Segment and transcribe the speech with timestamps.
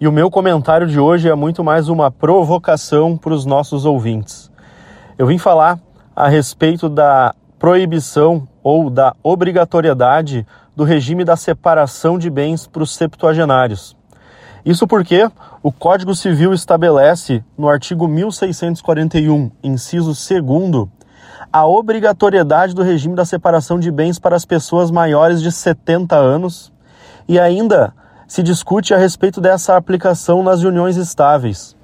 [0.00, 4.50] E o meu comentário de hoje é muito mais uma provocação para os nossos ouvintes.
[5.18, 5.78] Eu vim falar
[6.16, 12.94] a respeito da proibição ou da obrigatoriedade do regime da separação de bens para os
[12.94, 13.94] septuagenários.
[14.64, 15.30] Isso porque
[15.62, 20.88] o Código Civil estabelece, no artigo 1641, inciso 2,
[21.52, 26.72] a obrigatoriedade do regime da separação de bens para as pessoas maiores de 70 anos
[27.28, 27.92] e ainda
[28.30, 31.76] se discute a respeito dessa aplicação nas uniões estáveis.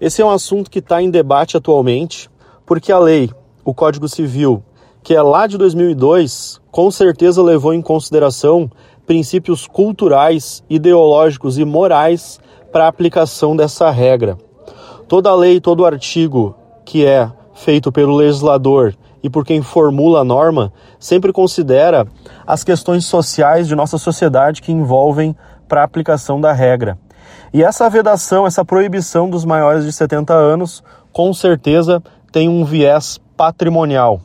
[0.00, 2.30] Esse é um assunto que está em debate atualmente,
[2.64, 3.30] porque a lei,
[3.62, 4.62] o Código Civil,
[5.02, 8.70] que é lá de 2002, com certeza levou em consideração
[9.06, 12.40] princípios culturais, ideológicos e morais
[12.72, 14.38] para a aplicação dessa regra.
[15.06, 20.72] Toda lei, todo artigo que é feito pelo legislador e por quem formula a norma
[20.98, 22.06] sempre considera
[22.46, 25.36] as questões sociais de nossa sociedade que envolvem
[25.70, 26.98] para a aplicação da regra.
[27.54, 33.20] E essa vedação, essa proibição dos maiores de 70 anos, com certeza tem um viés
[33.36, 34.20] patrimonial.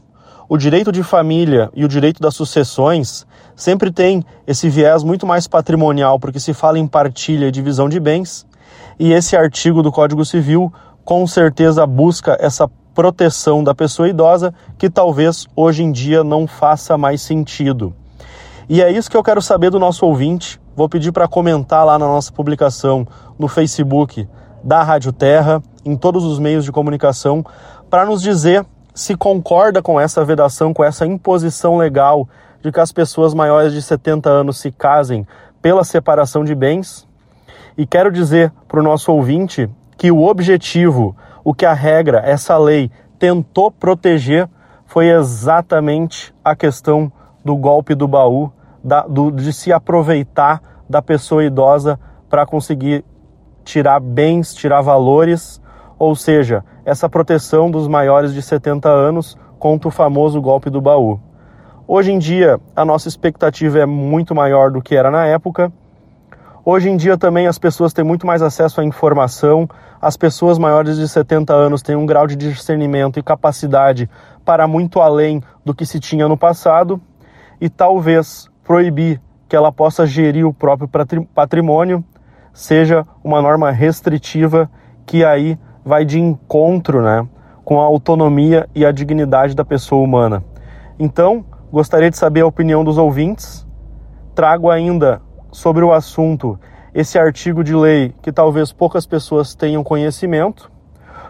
[0.50, 5.47] O direito de família e o direito das sucessões sempre tem esse viés muito mais
[5.47, 8.45] patrimonial, porque se fala em partilha e divisão de bens,
[9.00, 14.89] e esse artigo do Código Civil com certeza busca essa proteção da pessoa idosa que
[14.89, 17.94] talvez hoje em dia não faça mais sentido.
[18.67, 20.59] E é isso que eu quero saber do nosso ouvinte.
[20.75, 23.07] Vou pedir para comentar lá na nossa publicação
[23.38, 24.27] no Facebook
[24.63, 27.45] da Rádio Terra, em todos os meios de comunicação,
[27.89, 32.27] para nos dizer se concorda com essa vedação, com essa imposição legal
[32.61, 35.27] de que as pessoas maiores de 70 anos se casem
[35.61, 37.07] pela separação de bens.
[37.77, 42.57] E quero dizer para o nosso ouvinte que o objetivo, o que a regra, essa
[42.57, 44.50] lei tentou proteger
[44.88, 47.11] foi exatamente a questão
[47.45, 48.51] do golpe do baú,
[48.83, 53.05] da, do, de se aproveitar da pessoa idosa para conseguir
[53.63, 55.61] tirar bens, tirar valores,
[55.97, 61.19] ou seja, essa proteção dos maiores de 70 anos contra o famoso golpe do baú.
[61.88, 65.72] Hoje em dia, a nossa expectativa é muito maior do que era na época.
[66.63, 69.69] Hoje em dia também as pessoas têm muito mais acesso à informação,
[70.01, 74.09] as pessoas maiores de 70 anos têm um grau de discernimento e capacidade
[74.44, 77.00] para muito além do que se tinha no passado,
[77.59, 80.89] e talvez proibir que ela possa gerir o próprio
[81.33, 82.03] patrimônio
[82.53, 84.69] seja uma norma restritiva
[85.05, 87.27] que aí vai de encontro né,
[87.63, 90.43] com a autonomia e a dignidade da pessoa humana.
[90.97, 91.45] Então,
[91.75, 93.67] Gostaria de saber a opinião dos ouvintes.
[94.33, 96.57] Trago ainda sobre o assunto
[96.93, 100.72] esse artigo de lei que talvez poucas pessoas tenham conhecimento,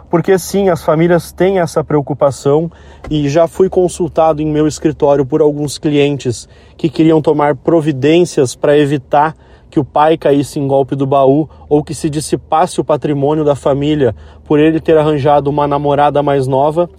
[0.10, 2.72] porque sim, as famílias têm essa preocupação
[3.10, 8.78] e já fui consultado em meu escritório por alguns clientes que queriam tomar providências para
[8.78, 9.36] evitar
[9.70, 13.56] que o pai caísse em golpe do baú ou que se dissipasse o patrimônio da
[13.56, 16.90] família por ele ter arranjado uma namorada mais nova,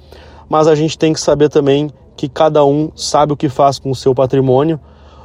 [0.49, 3.91] mas a gente tem que saber também que cada um sabe o que faz com
[3.91, 4.81] o seu patrimônio.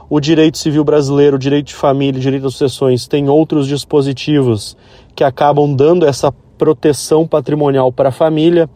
[0.10, 4.78] O direito civil brasileiro, o direito de família, o direito das sucessões tem outros dispositivos
[5.16, 8.70] que acabam dando essa proteção patrimonial para a família,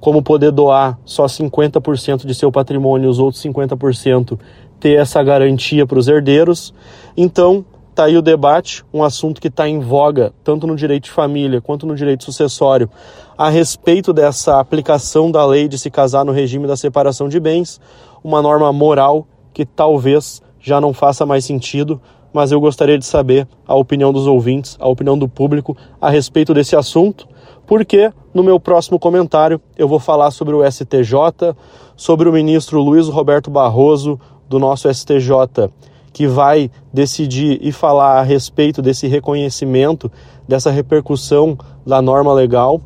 [0.00, 4.36] como poder doar só 50% de seu patrimônio os outros 50%
[4.80, 6.74] ter essa garantia para os herdeiros.
[7.16, 11.10] Então, Está aí o debate, um assunto que está em voga, tanto no direito de
[11.10, 12.88] família quanto no direito sucessório,
[13.36, 17.80] a respeito dessa aplicação da lei de se casar no regime da separação de bens,
[18.24, 22.00] uma norma moral que talvez já não faça mais sentido,
[22.32, 26.54] mas eu gostaria de saber a opinião dos ouvintes, a opinião do público a respeito
[26.54, 27.26] desse assunto,
[27.66, 31.54] porque no meu próximo comentário eu vou falar sobre o STJ,
[31.96, 34.18] sobre o ministro Luiz Roberto Barroso,
[34.48, 35.70] do nosso STJ,
[36.12, 40.10] que vai decidir e falar a respeito desse reconhecimento,
[40.46, 42.80] dessa repercussão da norma legal,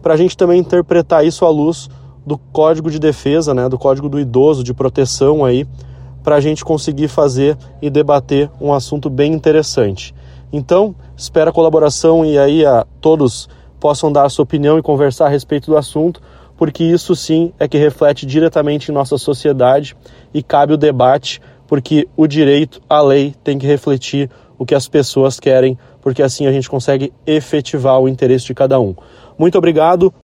[0.00, 1.88] para a gente também interpretar isso à luz
[2.24, 5.66] do Código de Defesa, né, do Código do Idoso, de proteção aí,
[6.22, 10.14] para a gente conseguir fazer e debater um assunto bem interessante.
[10.52, 13.48] Então, espero a colaboração e aí a todos
[13.80, 16.20] possam dar a sua opinião e conversar a respeito do assunto,
[16.56, 19.96] porque isso sim é que reflete diretamente em nossa sociedade
[20.32, 21.40] e cabe o debate
[21.72, 26.46] porque o direito, a lei, tem que refletir o que as pessoas querem, porque assim
[26.46, 28.94] a gente consegue efetivar o interesse de cada um.
[29.38, 30.12] Muito obrigado,